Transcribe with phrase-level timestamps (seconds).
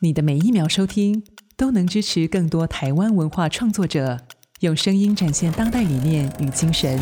[0.00, 1.24] 你的每一秒收听，
[1.56, 4.16] 都能支持更多台湾文化创作者，
[4.60, 6.96] 用声音展现当代理念与精神。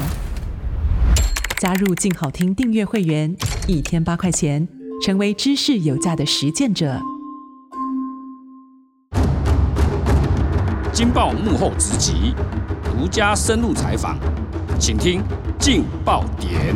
[1.59, 3.37] 加入静好听订阅会员，
[3.69, 4.67] 一天八块钱，
[5.05, 6.99] 成为知识有价的实践者。
[10.91, 12.35] 金报幕后直击，
[12.83, 14.19] 独家深入采访，
[14.81, 15.23] 请听
[15.59, 16.75] 劲爆点。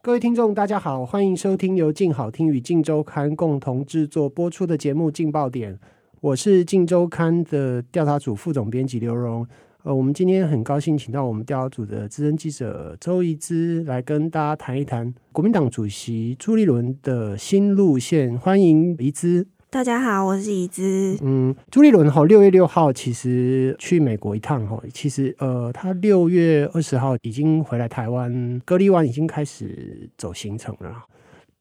[0.00, 5.74] 各位听众，大家好，欢迎收听由静好听与静周刊共同制作播出的节目《静爆点》，
[6.20, 9.44] 我是静周刊的调查组副总编辑刘荣。
[9.82, 18.38] 呃，我们今天很高兴请到我们调查组的资深记者周怡之来跟大家谈一谈国民党主席朱立伦的新路线。
[18.38, 19.48] 欢迎怡之。
[19.70, 21.18] 大家好，我是怡之。
[21.20, 31.04] 嗯，朱立伦哈六月六号其实去美国一趟哈，其实呃，他六月二十号已经回来台湾，隔离完已经开始走行程了。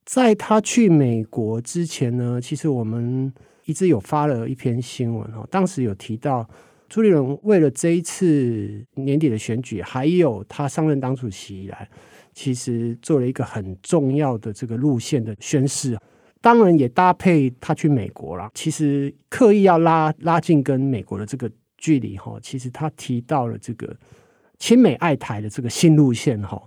[0.05, 3.33] 在他去美国之前呢，其实我们
[3.65, 6.47] 一直有发了一篇新闻哈，当时有提到
[6.87, 11.89] 朱立伦为了这一次年底的选举，还有他上任党主席以来，
[12.33, 15.97] 其实做了一个很重要的这个路线的宣示。
[16.41, 18.49] 当然也搭配他去美国了。
[18.53, 23.95] 其实刻意要拉拉近跟美国的这个距离哈，其实他提到了这个
[24.59, 26.61] 亲美爱台的这个新路线哈。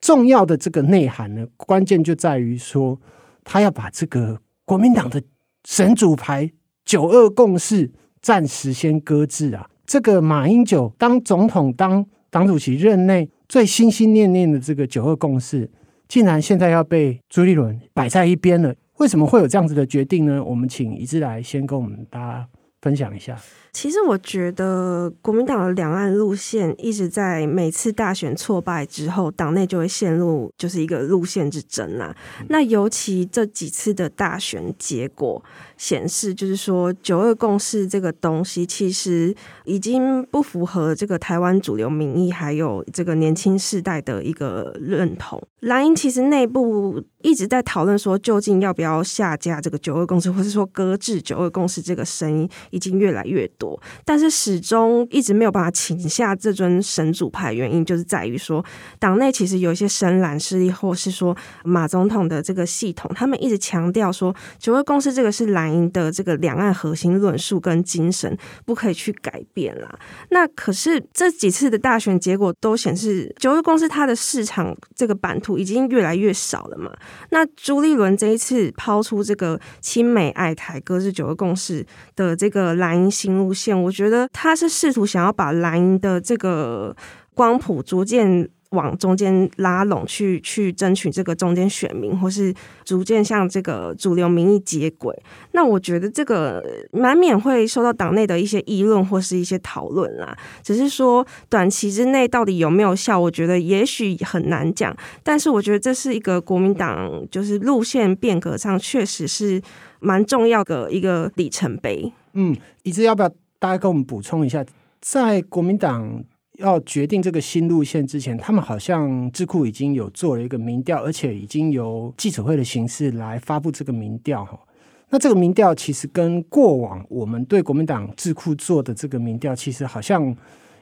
[0.00, 2.98] 重要的这个内涵呢，关键就在于说，
[3.44, 5.22] 他要把这个国民党的
[5.64, 6.50] 神主牌
[6.84, 7.90] 九二共识
[8.22, 9.68] 暂时先搁置啊。
[9.84, 15.70] 这个马英九当总统当党主席任内最心心念念的这个九二共识，
[16.08, 18.74] 竟然现在要被朱立伦摆在一边了。
[19.00, 20.44] 为什么会有这样子的决定呢？
[20.44, 22.46] 我们请一致来先跟我们大家
[22.82, 23.34] 分享一下。
[23.72, 32.14] 其实我觉得国民党的两岸路线一直在每次大选挫败之后，党内就会陷入就是一个路线之争啊。
[32.48, 35.42] 那尤其这几次的大选结果
[35.76, 45.40] 显示，就是说九二共识这个东西其实已经不符合这个台湾主流民意，还有这个年轻世代的一个认同。
[45.60, 53.80] 蓝营其实内部一直在讨论说，究竟要不要下架这个九二共识，或是说搁置九二共识，这个声音已经越来越多。
[54.04, 58.64] 但是始终一直没有办法请下这尊神主牌，原因就是在于说，
[58.98, 69.94] 党内其实有一些深蓝势力，或是说马总统的这个系统，他们一直强调说，九二共识这个是蓝营的这个两岸核心论述跟精神，不可以去改变啦。
[70.30, 75.50] 那可是这几次的大选结果都显示，九二共识它的市场这个版图。
[75.60, 76.90] 已经越来越少了嘛？
[77.32, 81.84] 那朱立伦这一次抛出这个亲美爱台、搁置九二共识
[82.16, 86.94] 的这个蓝营新路线，我觉得他是试图想要把蓝营的这个
[87.34, 88.48] 光谱逐渐。
[88.70, 95.12] 往中间拉拢去，去争取这个中间选民，或是逐渐向这个主流民意接轨。
[95.50, 100.38] 那我觉得这个难免会受到党内的一些议论或是一些讨论啦。
[100.62, 104.96] 只是说短期之内到底有没有效，我觉得也许很难讲。
[105.24, 109.60] 但是我觉得这是一个国民党就是路线变革上确实是
[109.98, 112.12] 蛮重要的一个里程碑。
[112.34, 114.64] 嗯，一直要不要大家跟我们补充一下，
[115.00, 116.24] 在国民党？
[116.58, 124.60] 要决定这个新路线之前，他们好像智库已经有做了一个民调，而且已经由记者会的形式来发布这个民调哈。
[125.08, 130.36] 那这个民调其实跟过往我们对国民党智库做的这个民调，其实好像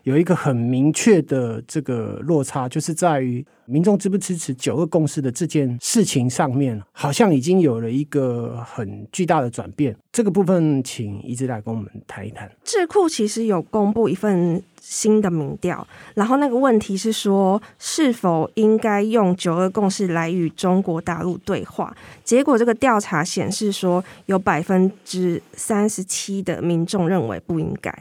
[0.09, 9.95] 有一个很明确的这个落差，就是在于民众支不支持九二共识的这件事情上面，好像已经有了一个很巨大的转变。
[10.11, 12.51] 这个部分，请一直来跟我们谈一谈。
[12.65, 14.63] 智库其实有公布一份。
[14.81, 21.95] 新的民调，然后那个问题是说，是否应该用九二共识来与中国大陆对话？
[22.25, 27.93] 结果这个调查显示说，有百分之三十七的民众认为不应该，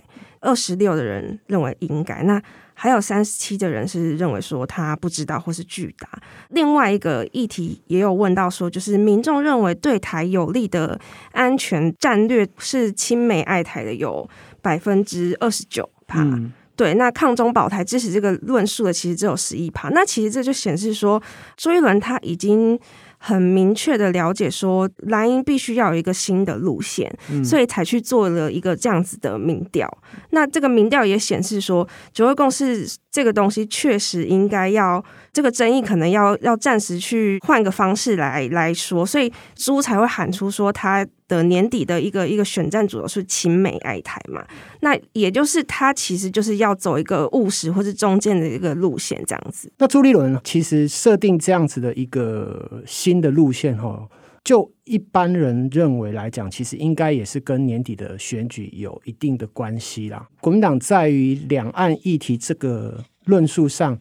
[0.48, 2.42] 二十六的人认为应该，那
[2.74, 6.08] 还有三十七的人是认为说他不知道或是拒答。
[6.52, 10.98] 另外一个议题也有问到说，就是民众认为对台有利的
[11.34, 14.28] 安全战略是亲美爱台的有
[14.62, 16.22] 百分之二十九趴。
[16.22, 21.20] 嗯对，那抗中保台支持这个论述的其实只有十一趴，那其实这就显示说，
[21.56, 22.80] 朱一伦他已经
[23.18, 29.90] 很明确的了解说，蓝营必须要有一个新的路线，嗯、所以才去做了一个这样子的民调。
[30.30, 35.04] 那这个民调也显示说，九二共识这个东西确实应该要
[35.34, 41.06] 这个争议可能要要暂时去换个方式来来说，所以朱才会喊出说他。
[41.28, 44.46] 的年底的一个一个选战主要是亲美爱台嘛，
[44.80, 49.72] 那也就是他其实就是要走一个务实或是中间的一个路线这样子。
[49.78, 54.08] 那朱立伦其实设定这样子的一个新的路线哈，
[54.44, 60.26] 就一般人认为来讲，其实应该也是跟年底的选举有一定的关系啦。
[60.40, 64.00] 国民党在于两岸议题这个论述上，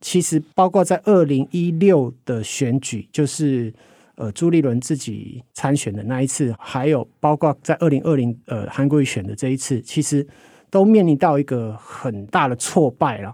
[0.00, 3.74] 其实包括在二零一六的选举，就是
[4.18, 10.26] 呃朱立伦自己参选的那一次，还有包括在二零二零呃韩国瑜选的这一次，其实
[10.68, 13.32] 都面临到一个很大的挫败了。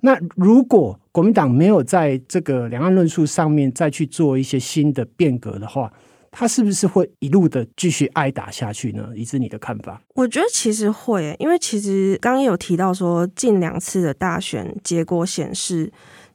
[0.00, 5.90] 那如果国民党没有在这个两岸论述上面再去做一些新的变革的话，
[6.30, 9.08] 他是不是会一路的继续挨打下去呢？
[9.16, 10.02] 以致你的看法？
[10.14, 15.90] 我觉得其实会，因为其实刚刚有提到说，近两次的大选结果显示，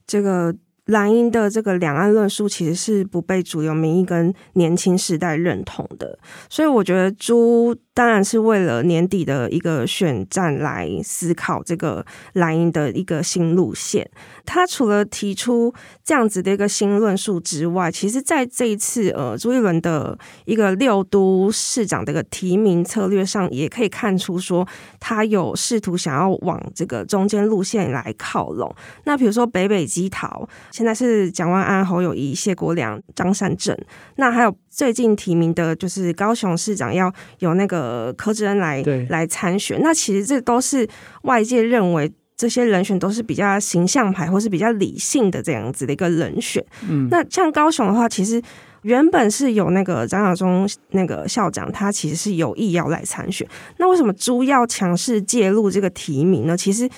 [0.08, 0.56] 这个。
[0.92, 14.10] 蓝营的这个两岸论述其实是不被主流民意跟年轻世代认同的，所以我觉得朱当然是为了年底的一个选战来思考这个蓝营的一个新路线。
[14.46, 15.74] 他除了提出
[16.04, 24.68] 这样子的一个新论述之外，其实在这一次呃朱一伦的一个六都市长的一个提名策略上，也可以看出说
[25.00, 28.76] 他有试图想要往这个中间路线来靠拢。
[29.06, 30.50] 那比如说北北基桃。
[30.82, 33.78] 现在是蒋万安、侯友谊、谢国良、张善政，
[34.16, 39.80] 那还有最近提名的，就是高雄市长要有那个柯志恩来来参选。
[39.84, 40.90] 那其实这都是
[41.22, 46.66] 外界认为这些人选都是比较形象派或是比较理性的这样子的一个人选。
[46.90, 48.42] 嗯，那像高雄的话，其实
[48.82, 53.48] 原本是有那个张亚中那个校长，他其实是有意要来参选。
[53.78, 56.58] 那为什么朱要强势介入这个提名呢？
[56.58, 56.90] 其实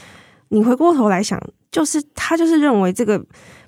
[0.48, 1.38] 你回过头来想，
[1.70, 3.22] 就是他就是认为这个。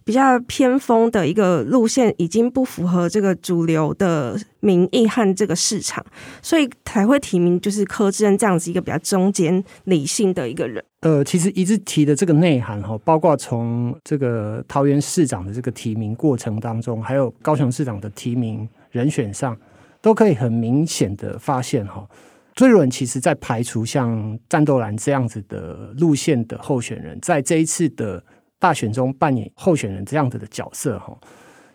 [0.05, 6.05] 比较偏锋的一个路线，已经不符合这个主流的民意和这个市场，
[6.43, 10.85] 所以才会提名就是柯志恩这样子一个比较中间理性的一个人。
[11.01, 19.57] 呃，其实一直提的这个内涵哈，包括从这个桃园市长的这个提名过程当中，还有高雄市长的提名人选上，
[20.01, 22.07] 都可以很明显的发现哈，
[22.53, 28.23] 朱立伦其实在排除像战斗蓝这样子的路线的候选人，在这一次的。
[28.57, 31.15] 大选中扮演候选人这样子的角色哈，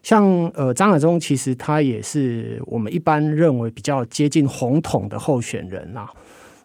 [0.03, 0.25] 像
[0.55, 6.09] 呃张亚中，其实他也是我们一般认为比较接近红统的候选人呐。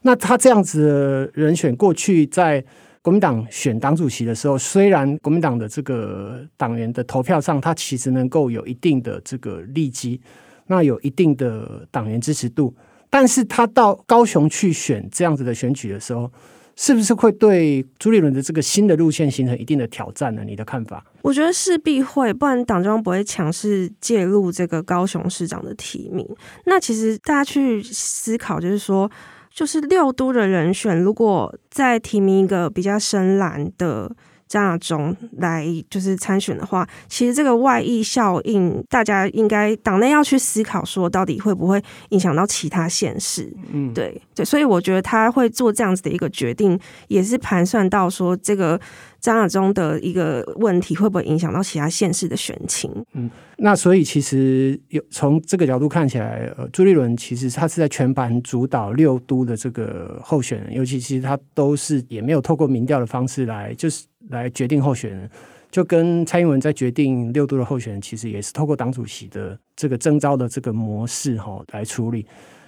[0.02, 2.64] 那他这样子的人选，过去在
[3.02, 10.20] 国民党选党主席的时候，虽然国民党的这个党员的投票上，他其实能够有一定的这个利基，
[10.68, 12.74] 那有一定的党员支持度，
[13.10, 16.32] 但是他到高雄去选这样子的选举的时候。
[16.76, 20.44] 是不是会对朱立伦的这个新的路线形成一定的挑战呢？
[20.46, 21.04] 你的看法？
[21.22, 26.28] 我觉得势必会，不然党中央不会强势介入这个高雄市长的提名。
[26.66, 29.10] 那其实大家去思考，就是说，
[29.50, 34.12] 就是六都的人选，如果再提名一个比较深蓝的。
[34.48, 43.52] 张亚中来就是参选的话，其实这个外溢效应，大家应该党内要去思考，说到底会不会影响到其他县市？
[43.72, 48.80] 嗯，对对，所以我觉得他会做这样子的一个决定，也是盘算到说这个。
[49.20, 52.92] 张亚中的一个问题会不会影响到其他县市的选情？
[53.14, 65.30] 嗯，那所以其实有从这个角度看起来，呃，朱立伦其实他是在全盘主导六都的这个候选人，尤其其实他都是也没有透过民调的方式来就是来决定候选人，
[65.72, 72.28] 就跟蔡英文在决定六都的候选人，其实也是透过党主席的这个征召的这个模式哈来处理。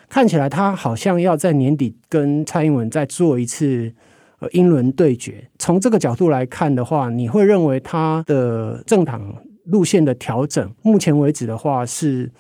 [0.10, 3.94] 看起来他好像要在年底跟蔡英文再做一次。
[4.38, 12.32] 和，英伦对决，从这个角度来看的话，你会认为他的政党路线的调整，目前为止的话是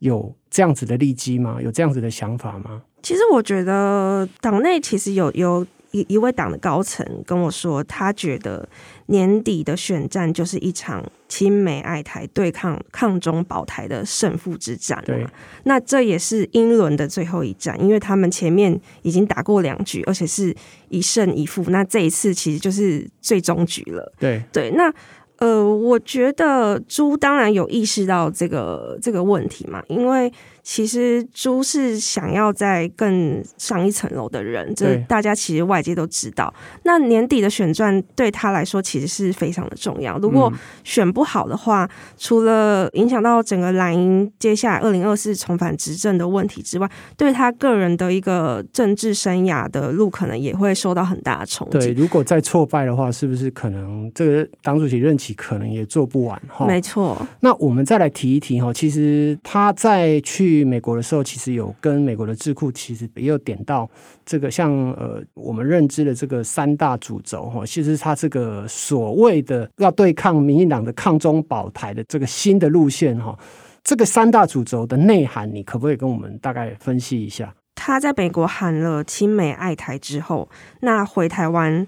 [0.00, 1.58] 有这样子的利基吗？
[1.62, 2.82] 有这样子的想法吗？
[3.02, 5.66] 其实我觉得党内其实有有。
[5.92, 8.68] 一一位党的高层跟我说，他觉得
[9.06, 15.02] 年底的选战就是一场亲美爱台对抗抗中保台的胜负之战。
[15.06, 15.26] 对，
[15.64, 20.54] 那这也是英伦的最后一战，因为他们前面已经打过两局，而且是
[20.88, 21.64] 一胜一负。
[21.68, 24.12] 那这一次其实就是最终局了。
[24.18, 24.92] 对对，那
[25.38, 30.32] 呃，我觉得朱当然有意识到这个这个问题嘛，因为。
[30.68, 36.52] 其实朱是想要在更上一层楼的人，这大家其实外界都知道。
[36.82, 40.18] 那年底的选战对他来说其实是非常的重要。
[40.18, 40.52] 如果
[40.82, 41.88] 选不好的话，
[42.18, 51.78] 除了影响到整个蓝营接下来二零二四重返执政的问题之外，对他个人的一个政治生涯的路可能也会受到很大的冲击。
[51.78, 56.40] 对，如果再挫败的话，是不是可能这个党主席任期可能也做不完？
[56.48, 57.20] 哈，没错。
[57.40, 60.46] 那我们再来提一提哈，其实他在去。
[60.46, 63.90] 去美国的时候，其实有跟美国的智库，其实也有点到
[64.22, 73.36] 这个像呃，我们认知的这个三大主轴哈，其实他这个所谓的要对抗民进党的抗中保台的这个新的路线哈，
[73.82, 77.54] 这个三大主轴的内涵，你可不可以跟我们大概分析一下？
[77.74, 80.48] 他在美国喊了亲美爱台之后，
[80.80, 81.86] 那回台湾。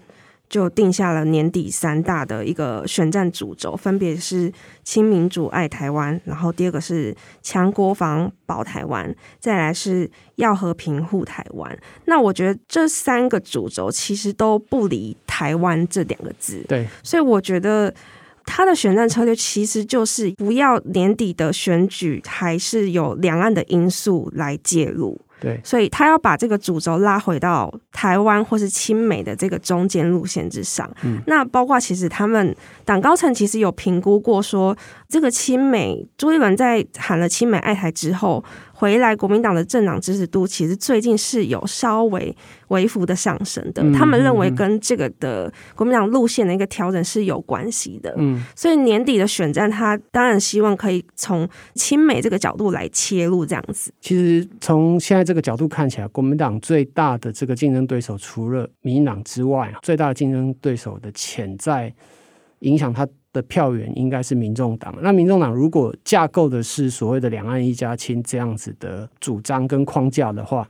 [0.48, 4.52] 就定下了年底三大的一个选战主轴，分别是
[4.82, 11.78] 亲民主爱台湾，然后第二个是强国防保台湾，再来是要和平护台湾。
[12.06, 16.64] 那我觉得这三个主轴其实都不离台湾这两个字。
[16.68, 17.92] 对，所以我觉得
[18.44, 25.20] 他的选战策略其实就是不要年底的选举还是有两岸的因素来介入。
[25.40, 30.90] 对，所以他要把这个主轴拉回到台湾或是亲美的这个中间路线之上。
[31.02, 32.54] 嗯，那包括其实他们
[32.84, 34.76] 党高层其实有评估过说，
[35.08, 38.44] 这个亲美朱一伦在喊了亲美爱台之后。
[38.80, 42.32] 回来，国民党的政党支持度其实最近是有稍微
[42.68, 43.82] 微幅的上升的。
[43.92, 48.14] 他们认为跟这个的国民党路线的一个调整是有关系的。
[48.18, 53.92] 嗯，所以年底的选战，他当然希望可以从亲美这个角度来切入，这样子。
[54.00, 61.92] 其实从现在这个角度看起来，国民党最大的这个竞争对手，除了民进党之外，最大的竞争对手的潜在
[62.60, 64.94] 影响他的票源应该是民众党。
[65.02, 70.68] 那民众党如果架构的是所谓的“两岸一家亲”这样子的主张跟框架的话，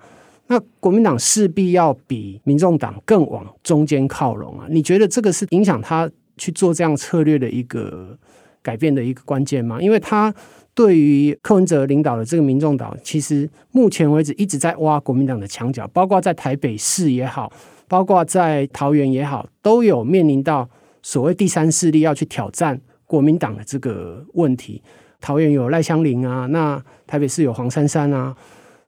[0.49, 4.67] 那国民党势必要比民众党更往中间靠拢啊！
[4.69, 8.19] 你觉得这个是影响他去做这样策略的一个
[8.63, 9.81] 改变的一个关键吗？
[9.81, 10.35] 因为他
[10.75, 17.53] 对于柯文哲领导的这个民众党，其实目前为止一直在挖国民党的墙角，包括在台北市也好，
[17.87, 20.69] 包括在桃园也好，都有面临到。
[21.09, 24.83] 所谓第三势力要去挑战国民党的这个问题，
[25.23, 28.37] 桃园有赖香林啊，那台北市有黄珊珊啊。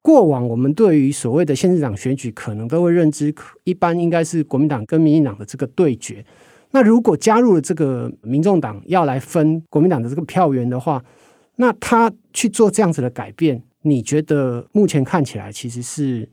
[0.03, 3.35] 过往我们对于所谓的县市长选举，可能都会认知，
[3.65, 6.23] 一般应该是国民党跟民进党的这个对决。
[6.73, 11.03] 那如果加入了这个民众党要来分国民党的这个票源的话，
[11.57, 16.29] 那他去做这样子的改变，你觉得目前看起来其实是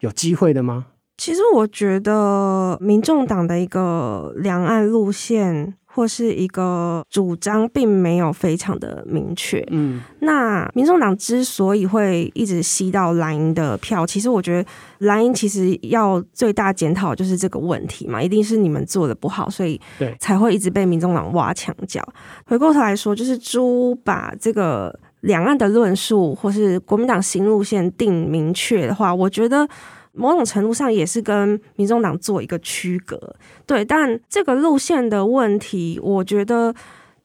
[0.00, 0.86] 有机会的吗？
[1.16, 9.66] 其实我觉得，民众党的一个两岸路线或是一个主张，并没有非常的明确。
[9.70, 14.68] 嗯，那民众党之所以会一直吸到蓝营的票，其实我觉得
[14.98, 19.80] 蓝营其实要最大检讨就是这个问题嘛，一定是你们做的不好，所以
[20.20, 22.06] 才会一直被民众党挖墙脚。
[22.44, 29.66] 回过头来说，就是朱把这个两岸的论述或是国民党新路线定明确的话，我觉得。
[30.16, 36.74] 某种程度上也是跟民众党做一个区隔，对，但这个路线的问题，我觉得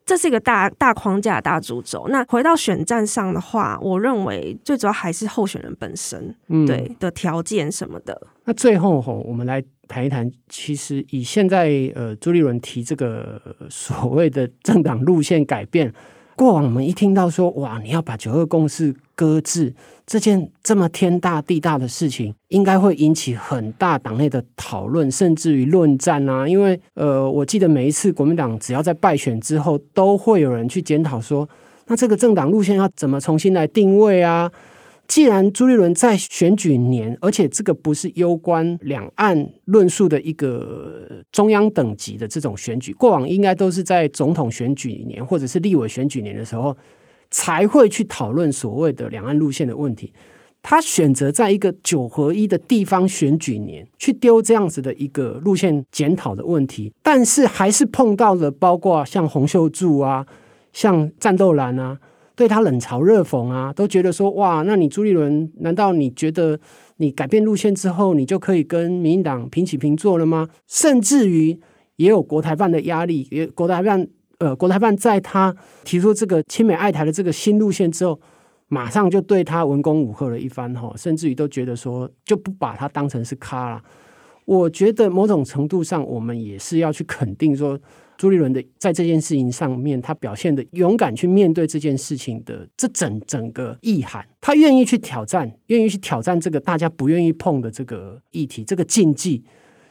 [0.05, 2.07] 这是一个大大框架、大主轴。
[2.09, 8.21] 那回到选战上的话，我认为最主要还是候选人本身，嗯、对的条件什么的。
[8.45, 15.93] 那最后吼，我们来谈一谈，其实以现在呃朱立伦提这个所谓的政党路线改变。
[16.41, 19.71] 过往我们一听到说哇，你要把九二共识搁置
[20.07, 26.47] 这件这么天大地大的事情，应该会引起很大党内的讨论，甚至于论战啊。
[26.47, 31.47] 因为呃，我记得每一次国民党只要在败选之后，都会有人去检讨说，
[31.85, 34.51] 那这个政党路线要怎么重新来定位啊？
[35.11, 46.77] 既然朱立伦在选举年，而且这个不是攸关两岸论述的一个中央等级的这种选举，过往应该都是在总统选举年或者是立委选举年的时候
[47.29, 50.13] 才会去讨论所谓的两岸路线的问题。
[50.61, 60.25] 他选择在一个九合一的地方选举年去丢这样子的一个路线检讨的问题，但是还是碰到了包括像洪秀柱啊，
[60.71, 61.99] 像战斗蓝啊。
[62.35, 66.59] 对他冷嘲热讽啊，都觉得说哇，那你朱立伦，难道你觉得
[66.97, 70.47] 你改变路线之后，你就可以跟民进党平起平坐了吗？
[70.65, 71.59] 甚至于
[71.97, 74.07] 也有国台办的压力，也国台办
[74.39, 78.19] 呃，国台办在他提出这个亲美爱台的这个新路线之后，
[78.69, 83.81] 马上就对他文攻武吓了一番哈，甚至于都觉得说就不把他当成是咖了。
[84.45, 87.77] 我觉得某种程度上，我们也是要去肯定说。
[88.21, 99.43] 朱立伦的在这件事情上面，他表现的勇敢去面对这件事情的这整整个意涵，他愿意去挑战，愿意去挑战这个大家不愿意碰的这个议题，这个禁忌，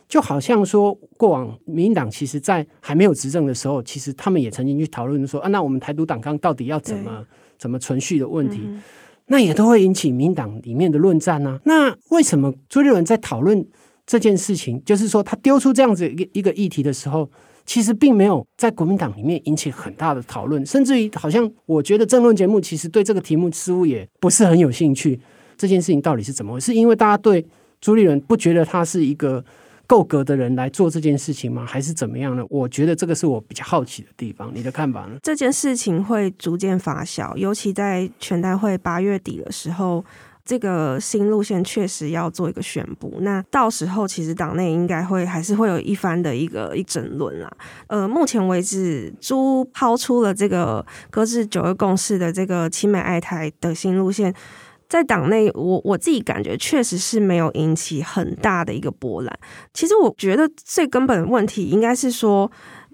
[0.08, 7.26] 就好像说过往民进党其实在还没有执政的时候，其实他们也曾经去讨论说啊，那我们台独党纲到底要怎么
[7.58, 8.80] 怎么存续的问题，嗯、
[9.26, 11.60] 那也都会引起民进党里面的论战啊。
[11.64, 13.66] 那为什么朱立伦在讨论
[14.06, 17.28] 这件事情，就是说他丢出这样子一个一个议题的时候？
[17.70, 25.20] 其实并没有在国民党里面引起很大的讨论，甚至于好像我觉得政论节目其实对这个题目似乎也不是很有兴趣。
[25.56, 26.74] 这件事情到底是怎么回事？
[26.74, 27.46] 因为大家对
[27.80, 29.44] 朱立伦不觉得他是一个
[29.86, 31.64] 够格的人来做这件事情吗？
[31.64, 32.44] 还是怎么样呢？
[32.50, 34.50] 我觉得这个是我比较好奇的地方。
[34.52, 35.16] 你的看法呢？
[35.22, 40.04] 这件事情会逐渐发酵，尤其在全代会八月底的时候。
[40.50, 47.49] 这个新路线确实要做一个宣布，那到时候其实党内应该会还是会有一番的一个一争论啦。
[47.87, 54.35] 呃，目前为止，朱抛出了这个搁置九二共识的这个亲美爱台的新路线，
[54.88, 59.38] 在党内我我自己感觉确实是没有引起很大的一个波澜。
[59.73, 62.50] 其实我觉得最根本的问题应该是说。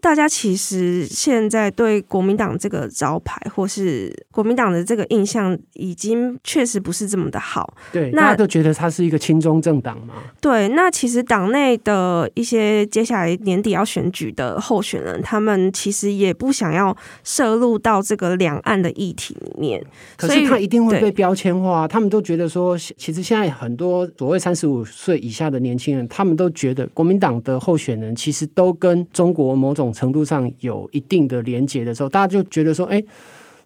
[0.07, 7.75] 大家其实现在对国民党这个招牌，或是国民党的这个印象，已经确实不是这么的好。
[7.93, 10.15] 对，那大家都觉得他是一个亲中政党嘛。
[10.41, 19.85] 对，那其实党内的一些接下来年底要选举的候选人，他们其实也不想要涉入到这个两岸的议题里面。
[20.17, 21.89] 可是他一定会被标签化。
[21.89, 33.03] 他们都觉得说，其实现在很多所谓三十五岁以下的年轻人，他们都觉得国民党的候选人其实都跟中国某种程度上有一定的连结的时候，大家就觉得说，哎，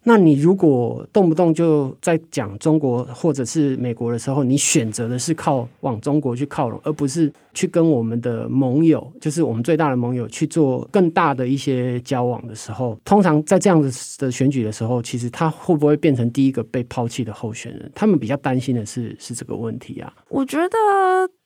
[0.02, 17.92] 那你如果动不动就在讲中国或者是美国的时候，你选择的是靠往中国去靠拢，而不是去跟我们的盟友，就是我们最大的盟友去做更大的一些交往的时候，通常在这样的的选举的时候，其实他会不会变成第一个被抛弃的候选人？
[17.94, 20.10] 他们比较担心的是是这个问题啊。
[20.28, 20.78] 我觉得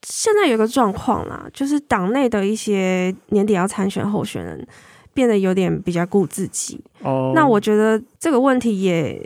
[0.07, 4.65] 现在有个状况啦，就是党内的一些年底要参选候选人。
[5.15, 7.33] 变得有点比较顾自己，oh.
[7.35, 9.19] 那我觉得这个问题也，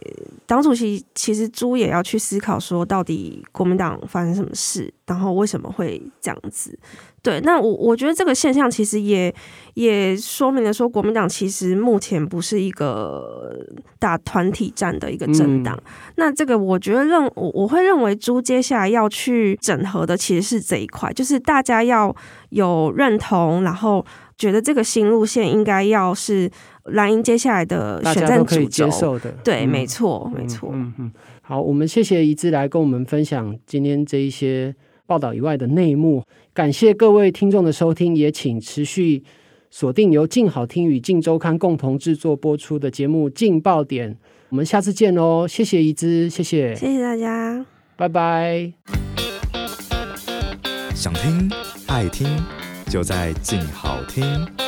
[0.46, 6.78] 党主席其实朱也要去思考，说到底国民党发生什么事，然后为什么会这样子？
[7.22, 9.34] 对，那我我觉得这个现象其实也
[9.74, 13.58] 也说明了说，国民党其实目前不是一个
[13.98, 15.74] 打团体战的一个政党。
[15.74, 16.12] 嗯。
[16.16, 22.14] 那这个我觉得认我我会认为朱接下来要去整合的其实是这一块，就是大家要
[22.50, 24.04] 有认同，然后。
[24.38, 26.48] 觉得这个新路线应该要是
[26.84, 29.32] 蓝营接下来的选战主轴，接受的。
[29.42, 30.70] 对，嗯、没错，没错。
[30.72, 34.72] 嗯嗯，好，我们谢谢宜之来跟我们分享今天这一些
[35.06, 36.22] 报道以外的内幕。
[36.54, 39.24] 感谢各位听众的收听，也请持续
[39.70, 44.14] 锁定由静好听与静周刊共同制作播出的节目《镜爆点》。
[44.50, 45.46] 我们下次见哦！
[45.46, 48.72] 谢谢宜之，谢谢，谢谢大家，拜拜。
[50.94, 51.50] 想听，
[51.88, 52.57] 爱听。
[52.88, 54.67] 就在静好听。